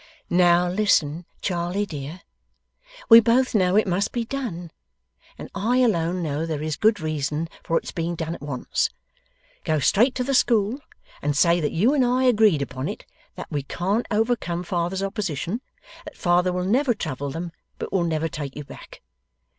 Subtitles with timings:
[0.31, 2.21] 'Now listen, Charley dear.
[3.07, 4.71] We both know it must be done,
[5.37, 8.89] and I alone know there is good reason for its being done at once.
[9.63, 10.79] Go straight to the school,
[11.21, 15.61] and say that you and I agreed upon it that we can't overcome father's opposition
[16.05, 19.03] that father will never trouble them, but will never take you back.